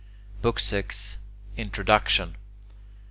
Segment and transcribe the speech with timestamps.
[0.41, 0.85] BOOK VI
[1.57, 2.35] INTRODUCTION 1.